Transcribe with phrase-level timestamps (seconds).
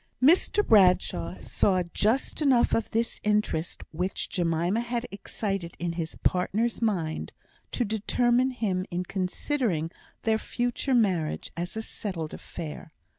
[0.19, 6.81] Mr Bradshaw saw just enough of this interest which Jemima had excited in his partner's
[6.81, 7.33] mind,
[7.73, 9.91] to determine him in considering
[10.23, 12.91] their future marriage as a settled affair.